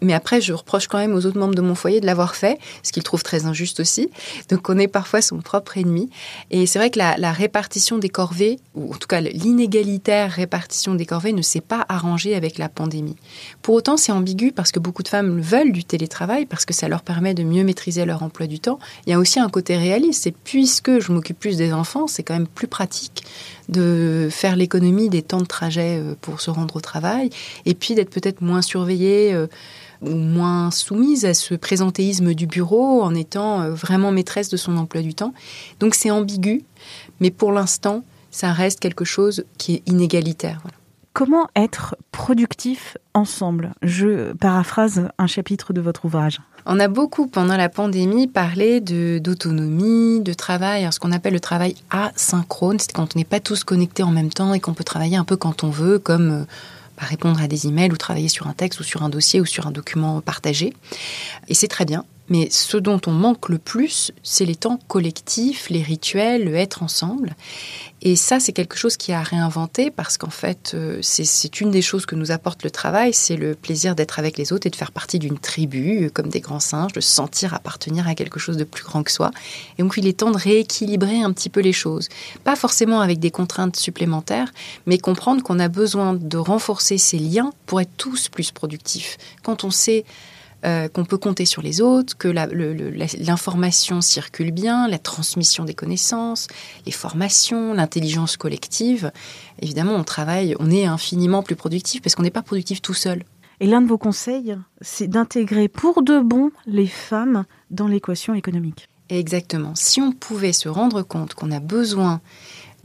Mais 0.00 0.14
après, 0.14 0.40
je 0.40 0.52
reproche 0.52 0.86
quand 0.86 0.98
même 0.98 1.14
aux 1.14 1.26
autres 1.26 1.38
membres 1.38 1.54
de 1.54 1.62
mon 1.62 1.74
foyer 1.74 2.00
de 2.00 2.06
l'avoir 2.06 2.36
fait, 2.36 2.58
ce 2.82 2.92
qu'ils 2.92 3.02
trouvent 3.02 3.22
très 3.22 3.46
injuste 3.46 3.80
aussi. 3.80 4.10
Donc 4.48 4.68
on 4.68 4.78
est 4.78 4.88
parfois 4.88 5.22
son 5.22 5.38
propre 5.38 5.76
ennemi. 5.76 6.10
Et 6.50 6.66
c'est 6.66 6.78
vrai 6.78 6.90
que 6.90 6.98
la, 6.98 7.32
répartition 7.32 7.98
des 7.98 8.08
corvées, 8.08 8.58
ou 8.74 8.92
en 8.92 8.96
tout 8.96 9.06
cas 9.06 9.20
l'inégalitaire 9.20 10.30
répartition 10.30 10.94
des 10.94 11.06
corvées, 11.06 11.32
ne 11.32 11.42
s'est 11.42 11.60
pas 11.60 11.84
arrangée 11.88 12.34
avec 12.34 12.58
la 12.58 12.68
pandémie. 12.68 13.16
Pour 13.62 13.74
autant, 13.74 13.96
c'est 13.96 14.12
ambigu 14.12 14.52
parce 14.52 14.72
que 14.72 14.78
beaucoup 14.78 15.02
de 15.02 15.08
femmes 15.08 15.40
veulent 15.40 15.72
du 15.72 15.84
télétravail, 15.84 16.46
parce 16.46 16.64
que 16.64 16.74
ça 16.74 16.88
leur 16.88 17.02
permet 17.02 17.34
de 17.34 17.42
mieux 17.42 17.64
maîtriser 17.64 18.04
leur 18.04 18.22
emploi 18.22 18.46
du 18.46 18.60
temps. 18.60 18.78
Il 19.06 19.10
y 19.10 19.12
a 19.12 19.18
aussi 19.18 19.40
un 19.40 19.48
côté 19.48 19.76
réaliste, 19.76 20.24
c'est 20.24 20.34
puisque 20.34 21.00
je 21.00 21.12
m'occupe 21.12 21.38
plus 21.38 21.56
des 21.56 21.72
enfants, 21.72 22.06
c'est 22.06 22.22
quand 22.22 22.34
même 22.34 22.48
plus 22.48 22.66
pratique 22.68 23.24
de 23.68 24.28
faire 24.30 24.56
l'économie 24.56 25.08
des 25.08 25.22
temps 25.22 25.40
de 25.40 25.46
trajet 25.46 25.98
euh, 25.98 26.14
pour 26.20 26.40
se 26.40 26.50
rendre 26.50 26.76
au 26.76 26.80
travail, 26.80 27.30
et 27.66 27.74
puis 27.74 27.94
d'être 27.94 28.10
peut-être 28.10 28.40
moins 28.40 28.62
surveillée 28.62 29.32
euh, 29.34 29.46
ou 30.02 30.14
moins 30.14 30.70
soumise 30.70 31.24
à 31.24 31.34
ce 31.34 31.54
présentéisme 31.54 32.34
du 32.34 32.46
bureau 32.46 33.02
en 33.02 33.14
étant 33.14 33.62
euh, 33.62 33.70
vraiment 33.70 34.12
maîtresse 34.12 34.48
de 34.48 34.56
son 34.56 34.76
emploi 34.76 35.02
du 35.02 35.14
temps. 35.14 35.34
Donc 35.80 35.94
c'est 35.94 36.10
ambigu, 36.10 36.62
mais 37.20 37.30
pour 37.30 37.52
l'instant, 37.52 38.04
ça 38.30 38.52
reste 38.52 38.80
quelque 38.80 39.04
chose 39.04 39.44
qui 39.56 39.74
est 39.74 39.82
inégalitaire. 39.86 40.60
Comment 41.12 41.48
être 41.56 41.96
productif 42.12 42.96
ensemble? 43.12 43.72
Je 43.82 44.32
paraphrase 44.34 45.08
un 45.18 45.26
chapitre 45.26 45.72
de 45.72 45.80
votre 45.80 46.04
ouvrage. 46.04 46.38
On 46.64 46.78
a 46.78 46.86
beaucoup 46.86 47.26
pendant 47.26 47.56
la 47.56 47.68
pandémie 47.68 48.28
parlé 48.28 48.80
d'autonomie, 48.80 50.20
de, 50.20 50.32
travail, 50.32 50.86
ce 50.92 51.00
qu'on 51.00 51.12
appelle 51.12 51.32
le 51.32 51.40
travail 51.40 51.74
asynchrone, 51.90 52.78
c'est 52.78 52.92
quand 52.92 53.16
on 53.16 53.18
n'est 53.18 53.24
pas 53.24 53.40
tous 53.40 53.64
connectés 53.64 54.02
en 54.02 54.10
même 54.10 54.28
temps 54.28 54.52
et 54.54 54.60
qu'on 54.60 54.74
peut 54.74 54.84
travailler 54.84 55.16
un 55.16 55.24
peu 55.24 55.36
quand 55.36 55.64
on 55.64 55.70
veut, 55.70 55.98
comme 55.98 56.30
euh, 56.30 56.44
répondre 57.06 57.40
à 57.40 57.48
des 57.48 57.66
emails 57.66 57.92
ou 57.92 57.96
travailler 57.96 58.28
sur 58.28 58.46
un 58.46 58.52
texte 58.52 58.80
ou 58.80 58.82
sur 58.82 59.02
un 59.02 59.08
dossier 59.08 59.40
ou 59.40 59.46
sur 59.46 59.66
un 59.66 59.70
document 59.70 60.20
partagé. 60.20 60.74
Et 61.48 61.54
c'est 61.54 61.68
très 61.68 61.84
bien. 61.84 62.04
Mais 62.28 62.48
ce 62.50 62.76
dont 62.76 63.00
on 63.06 63.12
manque 63.12 63.48
le 63.48 63.58
plus, 63.58 64.12
c'est 64.22 64.44
les 64.44 64.56
temps 64.56 64.78
collectifs, 64.88 65.70
les 65.70 65.82
rituels, 65.82 66.44
le 66.44 66.54
être 66.54 66.82
ensemble. 66.82 67.34
Et 68.00 68.14
ça, 68.14 68.38
c'est 68.38 68.52
quelque 68.52 68.76
chose 68.76 68.96
qui 68.96 69.12
a 69.12 69.22
réinventé 69.22 69.90
parce 69.90 70.18
qu'en 70.18 70.30
fait, 70.30 70.72
euh, 70.74 70.98
c'est 71.02 71.60
une 71.60 71.70
des 71.70 71.82
choses 71.82 72.06
que 72.06 72.14
nous 72.14 72.30
apporte 72.30 72.62
le 72.62 72.70
travail, 72.70 73.12
c'est 73.12 73.36
le 73.36 73.54
plaisir 73.54 73.96
d'être 73.96 74.20
avec 74.20 74.38
les 74.38 74.52
autres 74.52 74.66
et 74.66 74.70
de 74.70 74.76
faire 74.76 74.92
partie 74.92 75.18
d'une 75.18 75.38
tribu, 75.38 76.04
euh, 76.04 76.10
comme 76.10 76.28
des 76.28 76.40
grands 76.40 76.60
singes, 76.60 76.92
de 76.92 77.00
sentir 77.00 77.54
appartenir 77.54 78.06
à 78.06 78.14
quelque 78.14 78.38
chose 78.38 78.56
de 78.56 78.64
plus 78.64 78.84
grand 78.84 79.02
que 79.02 79.10
soi. 79.10 79.32
Et 79.78 79.82
donc, 79.82 79.94
il 79.96 80.06
est 80.06 80.18
temps 80.18 80.30
de 80.30 80.38
rééquilibrer 80.38 81.22
un 81.22 81.32
petit 81.32 81.48
peu 81.48 81.60
les 81.60 81.72
choses. 81.72 82.08
Pas 82.44 82.54
forcément 82.54 83.00
avec 83.00 83.18
des 83.18 83.32
contraintes 83.32 83.76
supplémentaires, 83.76 84.52
mais 84.86 84.98
comprendre 84.98 85.42
qu'on 85.42 85.58
a 85.58 85.68
besoin 85.68 86.14
de 86.14 86.36
renforcer 86.36 86.98
ces 86.98 87.18
liens 87.18 87.52
pour 87.66 87.80
être 87.80 87.90
tous 87.96 88.28
plus 88.28 88.52
productifs. 88.52 89.18
Quand 89.42 89.64
on 89.64 89.70
sait 89.70 90.04
euh, 90.64 90.88
qu'on 90.88 91.04
peut 91.04 91.18
compter 91.18 91.44
sur 91.44 91.62
les 91.62 91.80
autres, 91.80 92.16
que 92.16 92.28
l'information 92.28 94.00
circule 94.00 94.50
bien, 94.50 94.88
la 94.88 94.98
transmission 94.98 95.64
des 95.64 95.74
connaissances, 95.74 96.48
les 96.84 96.92
formations, 96.92 97.74
l'intelligence 97.74 98.36
collective. 98.36 99.12
Évidemment, 99.60 99.94
on 99.94 100.04
travaille, 100.04 100.56
on 100.58 100.70
est 100.70 100.84
infiniment 100.84 101.42
plus 101.42 101.56
productif 101.56 102.02
parce 102.02 102.14
qu'on 102.14 102.24
n'est 102.24 102.30
pas 102.30 102.42
productif 102.42 102.82
tout 102.82 102.94
seul. 102.94 103.22
Et 103.60 103.66
l'un 103.66 103.80
de 103.80 103.88
vos 103.88 103.98
conseils, 103.98 104.56
c'est 104.80 105.08
d'intégrer 105.08 105.68
pour 105.68 106.02
de 106.02 106.20
bon 106.20 106.50
les 106.66 106.86
femmes 106.86 107.44
dans 107.70 107.88
l'équation 107.88 108.34
économique. 108.34 108.88
Exactement. 109.10 109.74
Si 109.74 110.00
on 110.00 110.12
pouvait 110.12 110.52
se 110.52 110.68
rendre 110.68 111.02
compte 111.02 111.34
qu'on 111.34 111.50
a 111.50 111.60
besoin 111.60 112.20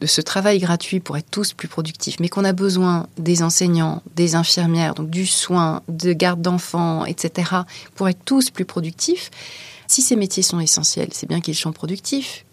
de 0.03 0.07
ce 0.07 0.19
travail 0.19 0.59
gratuit 0.59 0.99
pour 0.99 1.15
être 1.15 1.31
tous 1.31 1.53
plus 1.53 1.69
productifs, 1.69 2.19
mais 2.19 2.27
qu'on 2.27 2.43
a 2.43 2.51
besoin 2.51 3.07
des 3.17 3.41
enseignants, 3.41 4.03
des 4.17 4.35
infirmières, 4.35 4.95
donc 4.95 5.09
du 5.09 5.25
soin, 5.25 5.81
de 5.87 6.11
garde 6.11 6.41
d'enfants, 6.41 7.05
etc., 7.05 7.51
pour 7.95 8.09
être 8.09 8.19
tous 8.25 8.49
plus 8.49 8.65
productifs, 8.65 9.31
si 9.87 10.01
ces 10.01 10.17
métiers 10.17 10.43
sont 10.43 10.59
essentiels, 10.59 11.07
c'est 11.13 11.29
bien 11.29 11.39
qu'ils 11.39 11.55
sont 11.55 11.71
productifs, 11.71 12.43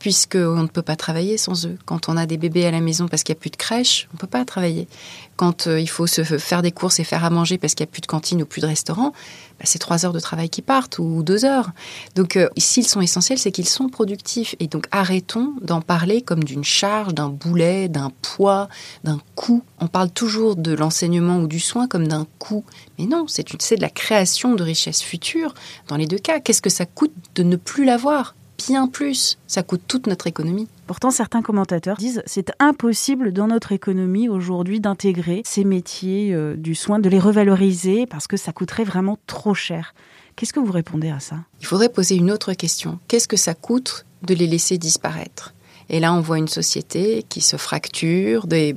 puisqu'on 0.00 0.62
ne 0.62 0.66
peut 0.66 0.82
pas 0.82 0.96
travailler 0.96 1.36
sans 1.36 1.66
eux. 1.66 1.76
Quand 1.84 2.08
on 2.08 2.16
a 2.16 2.26
des 2.26 2.38
bébés 2.38 2.64
à 2.64 2.70
la 2.70 2.80
maison 2.80 3.06
parce 3.06 3.22
qu'il 3.22 3.34
n'y 3.34 3.38
a 3.38 3.40
plus 3.40 3.50
de 3.50 3.56
crèche, 3.56 4.08
on 4.10 4.16
ne 4.16 4.18
peut 4.18 4.26
pas 4.26 4.44
travailler. 4.46 4.88
Quand 5.36 5.66
euh, 5.66 5.78
il 5.78 5.88
faut 5.88 6.06
se 6.06 6.24
faire 6.24 6.62
des 6.62 6.72
courses 6.72 7.00
et 7.00 7.04
faire 7.04 7.22
à 7.22 7.30
manger 7.30 7.58
parce 7.58 7.74
qu'il 7.74 7.84
n'y 7.84 7.90
a 7.90 7.92
plus 7.92 8.00
de 8.00 8.06
cantine 8.06 8.42
ou 8.42 8.46
plus 8.46 8.62
de 8.62 8.66
restaurant, 8.66 9.12
bah, 9.58 9.64
c'est 9.64 9.78
trois 9.78 10.06
heures 10.06 10.14
de 10.14 10.20
travail 10.20 10.48
qui 10.48 10.62
partent 10.62 10.98
ou 10.98 11.22
deux 11.22 11.44
heures. 11.44 11.70
Donc 12.14 12.36
euh, 12.36 12.48
s'ils 12.56 12.86
sont 12.86 13.02
essentiels, 13.02 13.38
c'est 13.38 13.52
qu'ils 13.52 13.68
sont 13.68 13.90
productifs. 13.90 14.56
Et 14.58 14.68
donc 14.68 14.86
arrêtons 14.90 15.52
d'en 15.60 15.82
parler 15.82 16.22
comme 16.22 16.44
d'une 16.44 16.64
charge, 16.64 17.12
d'un 17.12 17.28
boulet, 17.28 17.88
d'un 17.88 18.10
poids, 18.22 18.68
d'un 19.04 19.20
coût. 19.34 19.62
On 19.80 19.86
parle 19.86 20.10
toujours 20.10 20.56
de 20.56 20.72
l'enseignement 20.72 21.40
ou 21.40 21.46
du 21.46 21.60
soin 21.60 21.86
comme 21.86 22.08
d'un 22.08 22.26
coût. 22.38 22.64
Mais 22.98 23.04
non, 23.04 23.26
c'est 23.28 23.46
de 23.46 23.82
la 23.82 23.90
création 23.90 24.54
de 24.54 24.62
richesses 24.62 25.02
futures 25.02 25.54
dans 25.88 25.96
les 25.96 26.06
deux 26.06 26.18
cas. 26.18 26.40
Qu'est-ce 26.40 26.62
que 26.62 26.70
ça 26.70 26.86
coûte 26.86 27.12
de 27.34 27.42
ne 27.42 27.56
plus 27.56 27.84
l'avoir? 27.84 28.34
Bien 28.66 28.86
plus. 28.86 29.38
Ça 29.46 29.62
coûte 29.62 29.82
toute 29.86 30.06
notre 30.06 30.26
économie. 30.26 30.68
Pourtant, 30.86 31.10
certains 31.10 31.42
commentateurs 31.42 31.96
disent 31.96 32.22
c'est 32.26 32.52
impossible 32.58 33.32
dans 33.32 33.46
notre 33.46 33.72
économie 33.72 34.28
aujourd'hui 34.28 34.80
d'intégrer 34.80 35.42
ces 35.44 35.64
métiers 35.64 36.34
euh, 36.34 36.56
du 36.56 36.74
soin, 36.74 36.98
de 36.98 37.08
les 37.08 37.18
revaloriser 37.18 38.06
parce 38.06 38.26
que 38.26 38.36
ça 38.36 38.52
coûterait 38.52 38.84
vraiment 38.84 39.18
trop 39.26 39.54
cher. 39.54 39.94
Qu'est-ce 40.36 40.52
que 40.52 40.60
vous 40.60 40.72
répondez 40.72 41.10
à 41.10 41.20
ça? 41.20 41.36
Il 41.60 41.66
faudrait 41.66 41.88
poser 41.88 42.16
une 42.16 42.30
autre 42.30 42.52
question. 42.54 42.98
Qu'est-ce 43.08 43.28
que 43.28 43.36
ça 43.36 43.54
coûte 43.54 44.06
de 44.22 44.34
les 44.34 44.46
laisser 44.46 44.78
disparaître? 44.78 45.54
Et 45.92 45.98
là, 45.98 46.14
on 46.14 46.20
voit 46.20 46.38
une 46.38 46.48
société 46.48 47.24
qui 47.28 47.40
se 47.40 47.56
fracture, 47.56 48.46
des 48.46 48.72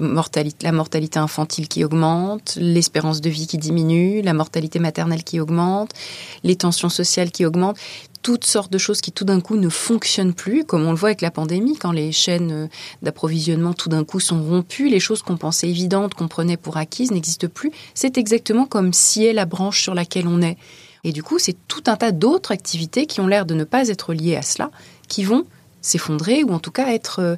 la 0.61 0.71
mortalité 0.71 1.19
infantile 1.19 1.67
qui 1.67 1.85
augmente, 1.85 2.57
l'espérance 2.59 3.21
de 3.21 3.29
vie 3.29 3.45
qui 3.45 3.59
diminue, 3.59 4.23
la 4.23 4.33
mortalité 4.33 4.79
maternelle 4.79 5.23
qui 5.23 5.39
augmente, 5.39 5.91
les 6.43 6.55
tensions 6.55 6.89
sociales 6.89 7.29
qui 7.29 7.45
augmentent 7.45 7.77
toutes 8.23 8.45
sortes 8.45 8.71
de 8.71 8.77
choses 8.77 9.01
qui 9.01 9.11
tout 9.11 9.25
d'un 9.25 9.41
coup 9.41 9.57
ne 9.57 9.69
fonctionnent 9.69 10.33
plus, 10.33 10.63
comme 10.63 10.85
on 10.87 10.91
le 10.91 10.97
voit 10.97 11.09
avec 11.09 11.21
la 11.21 11.29
pandémie, 11.29 11.77
quand 11.77 11.91
les 11.91 12.11
chaînes 12.11 12.51
euh, 12.51 12.67
d'approvisionnement 13.01 13.73
tout 13.73 13.89
d'un 13.89 14.05
coup 14.05 14.21
sont 14.21 14.41
rompues, 14.41 14.89
les 14.89 15.01
choses 15.01 15.21
qu'on 15.21 15.37
pensait 15.37 15.69
évidentes, 15.69 16.13
qu'on 16.13 16.29
prenait 16.29 16.57
pour 16.57 16.77
acquises 16.77 17.11
n'existent 17.11 17.49
plus. 17.49 17.71
C'est 17.93 18.17
exactement 18.17 18.65
comme 18.65 18.93
si 18.93 19.25
est 19.25 19.33
la 19.33 19.45
branche 19.45 19.83
sur 19.83 19.93
laquelle 19.93 20.27
on 20.27 20.41
est. 20.41 20.57
Et 21.03 21.11
du 21.11 21.21
coup, 21.21 21.37
c'est 21.37 21.57
tout 21.67 21.83
un 21.87 21.97
tas 21.97 22.13
d'autres 22.13 22.53
activités 22.53 23.05
qui 23.05 23.19
ont 23.19 23.27
l'air 23.27 23.45
de 23.45 23.53
ne 23.53 23.65
pas 23.65 23.89
être 23.89 24.13
liées 24.13 24.37
à 24.37 24.41
cela, 24.41 24.71
qui 25.09 25.25
vont 25.25 25.45
s'effondrer 25.81 26.45
ou 26.45 26.53
en 26.53 26.59
tout 26.59 26.71
cas 26.71 26.93
être, 26.93 27.19
euh, 27.19 27.35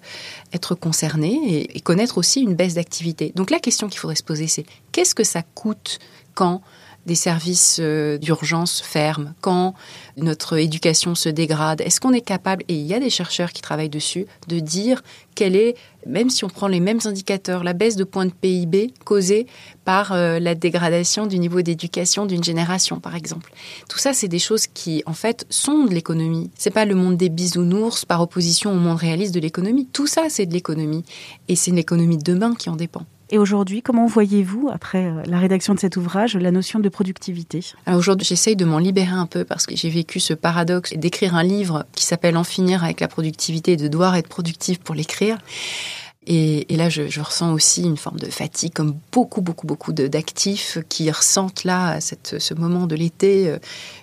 être 0.54 0.76
concernées 0.76 1.40
et, 1.48 1.78
et 1.78 1.82
connaître 1.82 2.20
aussi 2.20 2.42
une 2.42 2.54
baisse 2.54 2.76
d'activité. 2.76 3.32
Donc 3.36 3.50
la 3.50 3.60
question 3.60 3.90
qu'il 3.90 4.00
faudrait 4.00 4.16
se 4.16 4.24
poser, 4.24 4.46
c'est 4.46 4.68
qu'est-ce 4.92 5.16
que 5.16 5.24
ça 5.24 5.42
coûte 5.42 5.98
quand 6.36 6.62
des 7.06 7.16
services 7.16 7.78
euh, 7.80 8.18
d'urgence 8.18 8.82
ferment, 8.82 9.34
quand 9.42 9.76
notre 10.18 10.58
éducation 10.58 11.16
se 11.16 11.30
dégrade, 11.30 11.82
est-ce 11.82 12.00
qu'on 12.00 12.14
est 12.14 12.22
capable, 12.22 12.64
et 12.68 12.76
il 12.76 12.86
y 12.86 12.94
a 12.94 13.00
des 13.00 13.10
chercheurs 13.10 13.52
qui 13.52 13.62
travaillent 13.62 13.90
dessus, 13.90 14.26
de 14.48 14.60
dire 14.60 15.04
quelle 15.36 15.56
est, 15.56 15.76
même 16.08 16.30
si 16.30 16.46
on 16.46 16.50
prend 16.50 16.68
les 16.68 16.80
mêmes 16.80 17.00
indicateurs, 17.06 17.64
la 17.64 17.74
baisse 17.74 17.96
de 17.96 18.04
points 18.04 18.26
de 18.26 18.32
PIB 18.32 18.94
causée 19.04 19.48
par 19.84 20.14
euh, 20.14 20.40
la 20.40 20.56
dégradation 20.56 21.28
du 21.28 21.38
niveau 21.38 21.62
d'éducation 21.62 22.26
d'une 22.26 22.44
génération, 22.44 23.00
par 23.00 23.16
exemple? 23.16 23.52
Tout 23.90 24.00
ça, 24.00 24.14
c'est 24.14 24.28
des 24.28 24.40
choses 24.40 24.68
qui, 24.68 25.04
en 25.06 25.14
fait, 25.14 25.46
sont 25.50 25.86
de 25.86 25.94
l'économie. 25.94 26.50
C'est 26.58 26.72
pas 26.72 26.86
le 26.86 26.96
monde 26.96 27.18
des 27.18 27.30
bisounours 27.30 28.06
par 28.06 28.22
opposition 28.22 28.72
au 28.72 28.76
monde 28.76 28.98
réaliste 28.98 29.36
de 29.36 29.40
l'économie. 29.40 29.88
Tout 29.92 30.08
ça, 30.08 30.24
c'est 30.30 30.46
de 30.46 30.54
l'économie. 30.54 31.04
Et 31.50 31.56
c'est 31.56 31.72
une 31.72 31.78
économie 31.78 32.18
de 32.18 32.24
demain 32.24 32.56
qui 32.56 32.70
en 32.70 32.76
dépend. 32.76 33.06
Et 33.32 33.40
aujourd'hui, 33.40 33.82
comment 33.82 34.06
voyez-vous, 34.06 34.70
après 34.72 35.06
euh, 35.06 35.24
la 35.26 35.40
rédaction 35.40 35.74
de 35.74 35.80
cet 35.80 35.98
ouvrage, 35.98 36.36
la 36.36 36.52
notion 36.52 36.80
de 36.80 36.90
productivité? 36.90 37.62
Aujourd'hui, 37.88 38.28
j'essaye 38.28 38.56
de 38.56 38.66
m'en 38.66 38.78
libérer 38.78 39.12
un 39.12 39.26
peu 39.26 39.44
parce 39.44 39.66
que 39.66 39.76
j'ai 39.76 39.90
vécu 39.90 40.20
ce 40.20 40.34
paradoxe 40.34 40.94
d'écrire 40.94 41.36
un 41.36 41.44
livre 41.44 41.86
qui 41.94 42.06
s'appelle 42.06 42.38
En 42.38 42.44
finir 42.44 42.84
avec 42.84 43.00
la 43.00 43.08
productivité 43.08 43.74
et 43.74 43.78
de 43.78 43.88
devoir 43.88 44.16
être 44.16 44.30
productif 44.30 44.80
pour 44.80 44.94
l'écrire. 44.94 45.40
Et, 46.28 46.66
là, 46.72 46.90
je, 46.90 47.22
ressens 47.22 47.54
aussi 47.54 47.84
une 47.84 47.98
forme 47.98 48.20
de 48.20 48.30
fatigue, 48.32 48.74
comme 48.74 48.98
beaucoup, 49.12 49.42
beaucoup, 49.42 49.68
beaucoup 49.68 49.94
d'actifs 49.94 50.80
qui 50.90 51.12
ressentent 51.12 51.64
là, 51.64 51.90
à 51.90 52.02
ce 52.02 52.54
moment 52.56 52.88
de 52.88 52.96
l'été, 52.96 53.48
euh, 53.48 53.60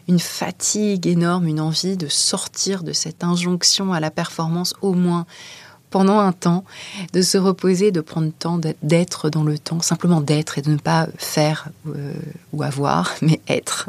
une 0.08 0.20
fatigue 0.20 1.08
énorme, 1.08 1.48
une 1.48 1.60
envie 1.60 1.96
de 1.96 2.06
sortir 2.06 2.84
de 2.84 2.92
cette 2.92 3.24
injonction 3.24 3.92
à 3.92 3.98
la 3.98 4.12
performance 4.12 4.74
au 4.82 4.92
moins 4.92 5.26
pendant 5.92 6.18
un 6.18 6.32
temps, 6.32 6.64
de 7.12 7.22
se 7.22 7.38
reposer, 7.38 7.92
de 7.92 8.00
prendre 8.00 8.26
le 8.26 8.32
temps 8.32 8.58
d'être 8.82 9.30
dans 9.30 9.44
le 9.44 9.58
temps, 9.58 9.80
simplement 9.80 10.20
d'être 10.20 10.58
et 10.58 10.62
de 10.62 10.70
ne 10.70 10.78
pas 10.78 11.06
faire 11.18 11.68
euh, 11.86 12.14
ou 12.52 12.64
avoir, 12.64 13.12
mais 13.22 13.40
être. 13.46 13.88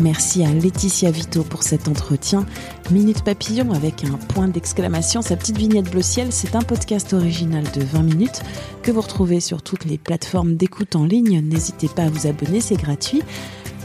Merci 0.00 0.44
à 0.44 0.52
Laetitia 0.52 1.10
Vito 1.10 1.42
pour 1.42 1.64
cet 1.64 1.88
entretien. 1.88 2.46
Minute 2.92 3.24
Papillon 3.24 3.72
avec 3.72 4.04
un 4.04 4.16
point 4.28 4.46
d'exclamation. 4.46 5.22
Sa 5.22 5.34
petite 5.34 5.58
vignette 5.58 5.90
bleu 5.90 6.02
ciel, 6.02 6.28
c'est 6.30 6.54
un 6.54 6.62
podcast 6.62 7.12
original 7.14 7.64
de 7.74 7.82
20 7.82 8.02
minutes 8.02 8.42
que 8.82 8.92
vous 8.92 9.00
retrouvez 9.00 9.40
sur 9.40 9.60
toutes 9.60 9.84
les 9.84 9.98
plateformes 9.98 10.54
d'écoute 10.54 10.94
en 10.94 11.04
ligne. 11.04 11.40
N'hésitez 11.40 11.88
pas 11.88 12.02
à 12.02 12.10
vous 12.10 12.28
abonner, 12.28 12.60
c'est 12.60 12.76
gratuit 12.76 13.22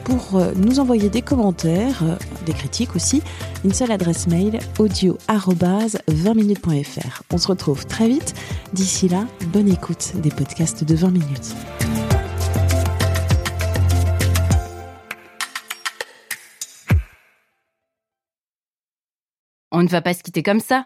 pour 0.04 0.36
euh, 0.36 0.52
nous 0.56 0.80
envoyer 0.80 1.10
des 1.10 1.22
commentaires, 1.22 2.04
euh, 2.04 2.16
des 2.46 2.54
critiques 2.54 2.96
aussi, 2.96 3.22
une 3.64 3.74
seule 3.74 3.92
adresse 3.92 4.28
mail 4.28 4.60
audio 4.80 5.18
20minutes.fr. 5.28 7.24
On 7.32 7.38
se 7.38 7.48
retrouve 7.48 7.86
très 7.86 8.08
vite. 8.08 8.34
D'ici 8.74 9.08
là, 9.08 9.26
bonne 9.48 9.70
écoute 9.70 10.14
des 10.16 10.30
podcasts 10.30 10.84
de 10.84 10.96
20 10.96 11.12
minutes. 11.12 11.56
On 19.72 19.82
ne 19.82 19.88
va 19.88 20.02
pas 20.02 20.14
se 20.14 20.22
quitter 20.22 20.44
comme 20.44 20.60
ça. 20.60 20.86